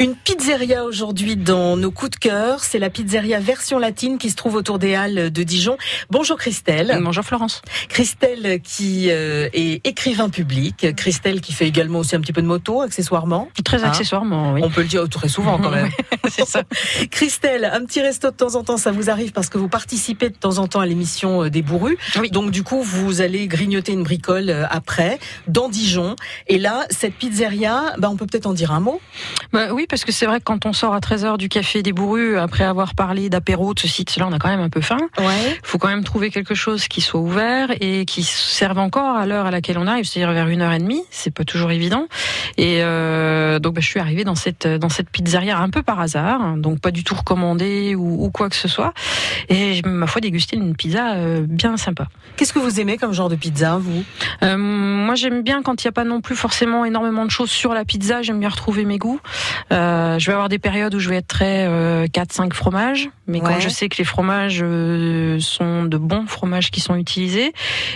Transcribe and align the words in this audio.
Une 0.00 0.16
pizzeria 0.16 0.84
aujourd'hui 0.84 1.36
dans 1.36 1.76
nos 1.76 1.90
coups 1.90 2.12
de 2.12 2.16
cœur. 2.16 2.64
C'est 2.64 2.78
la 2.78 2.90
pizzeria 2.90 3.40
version 3.40 3.78
latine 3.78 4.18
qui 4.18 4.30
se 4.30 4.36
trouve 4.36 4.54
autour 4.54 4.78
des 4.78 4.94
Halles 4.94 5.30
de 5.30 5.42
Dijon. 5.42 5.76
Bonjour 6.10 6.38
Christelle. 6.38 6.98
Bonjour 7.02 7.24
Florence. 7.24 7.62
Christelle 7.88 8.60
qui 8.62 9.10
euh, 9.10 9.48
est 9.52 9.86
écrivain 9.86 10.30
public. 10.30 10.94
Christelle 10.96 11.40
qui 11.40 11.52
fait 11.52 11.68
également 11.68 12.00
aussi 12.00 12.16
un 12.16 12.20
petit 12.20 12.32
peu 12.32 12.42
de 12.42 12.46
moto, 12.46 12.80
accessoirement. 12.80 13.48
Très 13.64 13.84
Hein 13.84 13.88
accessoirement, 13.88 14.54
oui. 14.54 14.60
On 14.64 14.70
peut 14.70 14.82
le 14.82 14.88
dire 14.88 15.08
très 15.08 15.28
souvent 15.28 15.58
quand 15.58 15.70
même. 15.70 15.90
C'est 16.28 16.46
ça. 16.46 16.62
Christelle, 17.10 17.64
un 17.64 17.84
petit 17.84 18.00
resto 18.00 18.30
de 18.30 18.36
temps 18.36 18.54
en 18.54 18.64
temps, 18.64 18.78
ça 18.78 18.92
vous 18.92 19.10
arrive 19.10 19.32
parce 19.32 19.48
que 19.48 19.58
vous 19.58 19.68
participez 19.68 20.30
de 20.30 20.36
temps 20.36 20.58
en 20.58 20.68
temps 20.68 20.80
à 20.80 20.86
l'émission 20.86 21.44
euh, 21.44 21.50
des 21.50 21.62
bourrus. 21.62 21.96
Oui. 22.18 22.30
Donc 22.30 22.50
du 22.50 22.62
coup, 22.62 22.82
vous 22.82 23.20
allez 23.20 23.46
grignoter 23.46 23.92
une 23.92 24.02
bricole 24.02 24.50
euh, 24.50 24.64
après, 24.70 25.18
dans 25.48 25.68
Dijon. 25.68 26.16
Et 26.48 26.58
là, 26.58 26.86
cette 26.90 27.14
pizzeria, 27.14 27.94
bah, 27.98 28.08
on 28.10 28.16
peut 28.16 28.26
peut-être 28.26 28.46
en 28.46 28.52
dire 28.54 28.72
un 28.72 28.80
mot. 28.80 29.00
Bah 29.52 29.72
oui, 29.72 29.81
parce 29.88 30.04
que 30.04 30.12
c'est 30.12 30.26
vrai 30.26 30.38
que 30.38 30.44
quand 30.44 30.66
on 30.66 30.72
sort 30.72 30.94
à 30.94 31.00
13h 31.00 31.38
du 31.38 31.48
café 31.48 31.82
des 31.82 31.92
bourrus, 31.92 32.38
après 32.38 32.64
avoir 32.64 32.94
parlé 32.94 33.28
d'apéro, 33.28 33.74
de 33.74 33.80
ceci, 33.80 34.04
de 34.04 34.10
cela, 34.10 34.26
on 34.28 34.32
a 34.32 34.38
quand 34.38 34.48
même 34.48 34.60
un 34.60 34.68
peu 34.68 34.80
faim. 34.80 34.98
Ouais. 35.18 35.58
Il 35.62 35.66
faut 35.66 35.78
quand 35.78 35.88
même 35.88 36.04
trouver 36.04 36.30
quelque 36.30 36.54
chose 36.54 36.88
qui 36.88 37.00
soit 37.00 37.20
ouvert 37.20 37.68
et 37.80 38.04
qui 38.04 38.22
serve 38.22 38.78
encore 38.78 39.16
à 39.16 39.26
l'heure 39.26 39.46
à 39.46 39.50
laquelle 39.50 39.78
on 39.78 39.86
arrive, 39.86 40.04
c'est-à-dire 40.04 40.32
vers 40.32 40.48
une 40.48 40.62
heure 40.62 40.72
et 40.72 40.78
demie. 40.78 41.02
C'est 41.10 41.32
pas 41.32 41.44
toujours 41.44 41.70
évident. 41.70 42.06
Et 42.56 42.78
euh, 42.82 43.58
donc, 43.58 43.74
bah, 43.74 43.80
je 43.80 43.88
suis 43.88 44.00
arrivée 44.00 44.24
dans 44.24 44.34
cette 44.34 44.66
dans 44.66 44.88
cette 44.88 45.10
pizzeria 45.10 45.58
un 45.58 45.70
peu 45.70 45.82
par 45.82 46.00
hasard, 46.00 46.56
donc 46.56 46.80
pas 46.80 46.90
du 46.90 47.04
tout 47.04 47.14
recommandée 47.14 47.94
ou, 47.94 48.24
ou 48.24 48.30
quoi 48.30 48.48
que 48.48 48.56
ce 48.56 48.68
soit. 48.68 48.92
Et 49.48 49.74
j'ai, 49.74 49.82
ma 49.82 50.06
foi 50.06 50.20
dégusté 50.20 50.56
une 50.56 50.74
pizza 50.76 51.14
euh, 51.14 51.44
bien 51.48 51.76
sympa. 51.76 52.08
Qu'est-ce 52.36 52.52
que 52.52 52.58
vous 52.58 52.80
aimez 52.80 52.96
comme 52.96 53.12
genre 53.12 53.28
de 53.28 53.36
pizza, 53.36 53.78
vous? 53.78 54.04
Euh, 54.42 54.56
moi, 54.56 55.14
j'aime 55.14 55.42
bien 55.42 55.62
quand 55.62 55.82
il 55.82 55.86
n'y 55.86 55.90
a 55.90 55.92
pas 55.92 56.04
non 56.04 56.20
plus 56.20 56.36
forcément 56.36 56.84
énormément 56.84 57.24
de 57.24 57.30
choses 57.30 57.50
sur 57.50 57.74
la 57.74 57.84
pizza. 57.84 58.22
J'aime 58.22 58.40
bien 58.40 58.48
retrouver 58.48 58.84
mes 58.84 58.98
goûts. 58.98 59.20
Euh, 59.72 60.18
je 60.18 60.26
vais 60.26 60.32
avoir 60.32 60.48
des 60.48 60.58
périodes 60.58 60.94
où 60.94 60.98
je 60.98 61.08
vais 61.08 61.16
être 61.16 61.26
très 61.28 61.66
euh, 61.66 62.06
4-5 62.06 62.52
fromages, 62.52 63.08
mais 63.26 63.40
Ouais. 63.40 63.54
quand 63.54 63.60
je 63.60 63.68
sais 63.68 63.88
que 63.88 63.96
les 63.96 64.04
fromages 64.04 64.60
euh, 64.62 65.38
sont 65.40 65.84
de 65.84 65.96
bons 65.96 66.26
fromages 66.26 66.70
qui 66.70 66.80
sont 66.80 66.94
utilisés, 66.96 67.52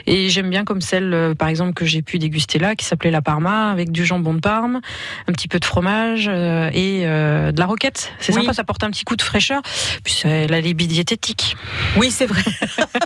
et 0.06 0.28
j'aime 0.30 0.48
bien 0.48 0.64
comme 0.64 0.80
celle, 0.80 1.12
euh, 1.12 1.34
par 1.34 1.48
exemple, 1.48 1.74
que 1.74 1.84
j'ai 1.84 2.00
pu 2.02 2.18
déguster 2.18 2.58
là, 2.58 2.74
qui 2.74 2.84
s'appelait 2.86 3.10
la 3.10 3.20
Parma, 3.22 3.70
avec 3.70 3.90
du 3.92 4.04
jambon 4.06 4.34
de 4.34 4.40
Parme, 4.40 4.80
un 5.28 5.32
petit 5.32 5.48
peu 5.48 5.58
de 5.60 5.64
fromage 5.64 6.28
euh, 6.32 6.70
et 6.72 7.02
euh, 7.04 7.52
de 7.52 7.58
la 7.60 7.66
roquette. 7.66 8.12
C'est 8.20 8.34
Oui. 8.34 8.40
sympa, 8.42 8.54
ça 8.54 8.62
apporte 8.62 8.82
un 8.82 8.90
petit 8.90 9.04
coup 9.04 9.16
de 9.16 9.22
fraîcheur. 9.22 9.60
Puis 10.04 10.22
elle 10.24 10.54
a 10.54 10.60
les 10.60 10.74
diététique. 10.74 11.56
Oui, 11.96 12.10
c'est 12.10 12.26
vrai. 12.26 12.42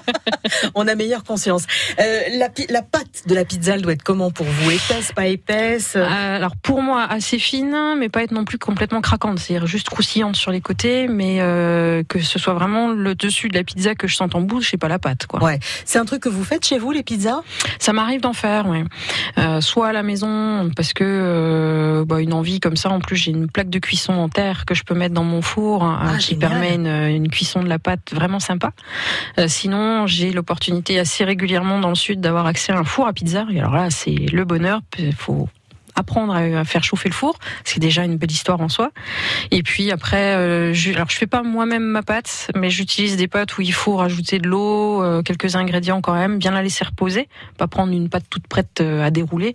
on 0.75 0.87
a 0.87 0.95
meilleure 0.95 1.25
conscience. 1.25 1.65
Euh, 1.99 2.21
la, 2.37 2.49
la 2.69 2.83
pâte 2.83 3.23
de 3.27 3.35
la 3.35 3.45
pizza, 3.45 3.75
elle 3.75 3.83
doit 3.83 3.93
être 3.93 4.03
comment 4.03 4.31
pour 4.31 4.47
vous? 4.47 4.71
Épaisse, 4.71 5.13
pas 5.13 5.27
épaisse? 5.27 5.97
Alors 5.97 6.57
pour 6.57 6.83
moi 6.83 7.05
assez 7.09 7.39
fine, 7.39 7.77
mais 7.99 8.09
pas 8.09 8.23
être 8.23 8.33
non 8.33 8.45
plus 8.45 8.59
complètement 8.61 9.01
craquante, 9.01 9.39
c'est-à-dire 9.39 9.67
juste 9.67 9.89
croustillante 9.89 10.37
sur 10.37 10.51
les 10.53 10.61
côtés, 10.61 11.09
mais 11.09 11.39
euh, 11.41 12.03
que 12.09 12.21
ce 12.21 12.39
soit 12.39 12.55
vraiment 12.55 12.91
le 12.93 13.15
dessus 13.15 13.49
de 13.49 13.55
la 13.55 13.65
pizza 13.65 13.95
que 13.95 14.07
je 14.07 14.15
sente 14.15 14.35
en 14.35 14.41
bouche 14.41 14.73
et 14.75 14.77
pas 14.77 14.89
la 14.89 14.99
pâte. 14.99 15.27
Quoi. 15.27 15.43
Ouais. 15.43 15.59
C'est 15.85 15.99
un 15.99 16.05
truc 16.05 16.23
que 16.23 16.29
vous 16.29 16.45
faites 16.45 16.65
chez 16.65 16.79
vous, 16.79 16.93
les 16.93 17.03
pizzas? 17.03 17.41
Ça 17.79 17.93
m'arrive 17.93 18.21
d'en 18.21 18.33
faire, 18.33 18.69
ouais. 18.69 18.85
Euh, 19.39 19.61
soit 19.61 19.89
à 19.89 19.93
la 19.93 20.03
maison 20.03 20.71
parce 20.77 20.93
que 20.93 21.05
euh, 21.05 22.05
bah, 22.05 22.21
une 22.21 22.33
envie 22.33 22.61
comme 22.61 22.77
ça. 22.77 22.91
En 22.91 23.01
plus, 23.01 23.17
j'ai 23.17 23.31
une 23.33 23.49
plaque 23.51 23.71
de 23.71 23.79
cuisson 23.79 24.13
en 24.13 24.29
terre 24.29 24.65
que 24.67 24.75
je 24.75 24.85
peux 24.85 24.95
mettre 24.95 25.15
dans 25.15 25.25
mon 25.25 25.43
four 25.43 25.83
hein, 25.83 25.99
Ah, 26.03 26.17
qui 26.19 26.35
génial. 26.35 26.51
permet 26.51 26.75
une, 26.75 26.87
une 26.87 27.29
cuisson 27.29 27.63
de 27.63 27.69
la 27.69 27.79
pâte 27.79 28.13
vraiment 28.13 28.41
sympa. 28.41 28.73
Sinon, 29.47 30.07
j'ai 30.07 30.33
l'opportunité 30.33 30.99
assez 30.99 31.25
régulièrement 31.25 31.79
dans 31.81 31.89
le 31.89 31.95
sud 31.95 32.21
d'avoir 32.21 32.47
accès 32.47 32.73
à 32.73 32.79
un 32.79 32.85
four 32.85 33.07
à 33.07 33.13
pizza. 33.13 33.47
Et 33.51 33.59
alors 33.59 33.75
là, 33.75 33.91
c'est 33.91 34.11
le 34.11 34.45
bonheur. 34.45 34.81
Il 34.99 35.15
faut 35.15 35.49
apprendre 36.01 36.35
à 36.35 36.65
faire 36.65 36.85
chauffer 36.85 37.09
le 37.09 37.15
four, 37.15 37.39
c'est 37.65 37.81
déjà 37.81 38.05
une 38.05 38.17
belle 38.17 38.31
histoire 38.31 38.61
en 38.61 38.69
soi. 38.69 38.91
Et 39.51 39.63
puis 39.63 39.91
après, 39.91 40.35
euh, 40.37 40.75
je, 40.75 40.93
alors 40.93 41.09
je 41.09 41.17
fais 41.17 41.27
pas 41.27 41.43
moi-même 41.43 41.85
ma 41.85 42.03
pâte, 42.03 42.51
mais 42.55 42.69
j'utilise 42.71 43.17
des 43.17 43.29
pâtes 43.29 43.57
où 43.57 43.63
il 43.63 43.73
faut 43.73 43.97
rajouter 43.97 44.39
de 44.39 44.49
l'eau, 44.49 45.03
euh, 45.03 45.23
quelques 45.23 45.57
ingrédients 45.57 46.01
quand 46.01 46.15
même, 46.15 46.39
bien 46.39 46.51
la 46.51 46.63
laisser 46.63 46.85
reposer, 46.85 47.29
pas 47.57 47.67
prendre 47.69 47.93
une 47.93 48.09
pâte 48.09 48.25
toute 48.29 48.47
prête 48.47 48.81
euh, 48.81 49.03
à 49.05 49.11
dérouler. 49.11 49.55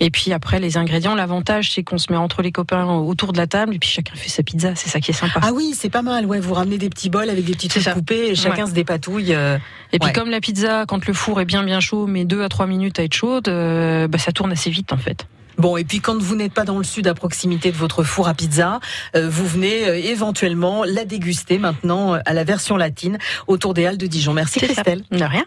Et 0.00 0.10
puis 0.10 0.32
après 0.32 0.60
les 0.60 0.76
ingrédients, 0.76 1.14
l'avantage 1.14 1.72
c'est 1.72 1.82
qu'on 1.82 1.98
se 1.98 2.12
met 2.12 2.18
entre 2.18 2.42
les 2.42 2.52
copains 2.52 2.84
autour 2.86 3.32
de 3.32 3.38
la 3.38 3.46
table 3.46 3.74
et 3.74 3.78
puis 3.78 3.88
chacun 3.88 4.14
fait 4.14 4.28
sa 4.28 4.42
pizza, 4.42 4.74
c'est 4.74 4.88
ça 4.90 5.00
qui 5.00 5.10
est 5.10 5.14
sympa. 5.14 5.40
Ah 5.42 5.50
oui, 5.54 5.72
c'est 5.74 5.90
pas 5.90 6.02
mal. 6.02 6.26
Ouais, 6.26 6.40
vous 6.40 6.54
ramenez 6.54 6.78
des 6.78 6.90
petits 6.90 7.10
bols 7.10 7.30
avec 7.30 7.44
des 7.44 7.54
trucs 7.54 7.72
ça. 7.82 7.92
coupés 7.92 8.28
et 8.30 8.34
chacun 8.34 8.66
se 8.66 8.72
dépatouille. 8.72 9.34
euh. 9.34 9.56
Et 9.92 9.98
puis 9.98 10.08
Ouais. 10.08 10.12
comme 10.12 10.30
la 10.30 10.40
pizza, 10.40 10.84
quand 10.86 11.06
le 11.06 11.14
four 11.14 11.40
est 11.40 11.44
bien 11.44 11.62
bien 11.62 11.80
chaud, 11.80 12.06
mais 12.06 12.24
deux 12.24 12.42
à 12.42 12.48
trois 12.48 12.66
minutes 12.66 12.98
à 12.98 13.04
être 13.04 13.14
chaude, 13.14 13.48
euh, 13.48 14.08
bah, 14.08 14.18
ça 14.18 14.32
tourne 14.32 14.52
assez 14.52 14.68
vite 14.70 14.92
en 14.92 14.96
fait. 14.96 15.26
Bon, 15.58 15.76
et 15.76 15.84
puis 15.84 16.00
quand 16.00 16.20
vous 16.20 16.36
n'êtes 16.36 16.52
pas 16.52 16.64
dans 16.64 16.78
le 16.78 16.84
sud 16.84 17.06
à 17.06 17.14
proximité 17.14 17.72
de 17.72 17.76
votre 17.76 18.02
four 18.02 18.28
à 18.28 18.34
pizza, 18.34 18.80
euh, 19.14 19.28
vous 19.28 19.46
venez 19.46 19.88
euh, 19.88 19.96
éventuellement 19.96 20.84
la 20.84 21.04
déguster 21.04 21.58
maintenant 21.58 22.14
euh, 22.14 22.18
à 22.26 22.34
la 22.34 22.44
version 22.44 22.76
latine 22.76 23.18
autour 23.46 23.74
des 23.74 23.86
Halles 23.86 23.98
de 23.98 24.06
Dijon. 24.06 24.32
Merci 24.34 24.60
ça. 24.60 24.66
Christelle. 24.66 25.02
De 25.10 25.24
rien. 25.24 25.44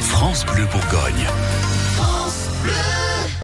France 0.00 0.44
Bleu 0.46 0.66
Bourgogne. 0.66 1.26